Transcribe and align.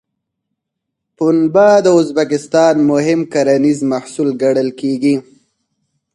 پنبه 1.17 1.67
د 1.85 1.87
ازبکستان 1.99 2.75
مهم 2.91 3.19
کرنیز 3.33 3.79
محصول 3.91 4.29
ګڼل 4.41 4.69
کېږي. 4.79 5.15